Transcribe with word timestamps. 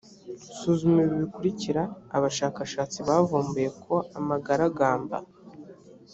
suzuma 0.57 0.97
ibi 1.05 1.15
bikurikira 1.23 1.83
abashakashatsi 2.15 2.97
bavumbuye 3.07 3.69
ko 3.83 3.95
amagaragamba 4.19 5.17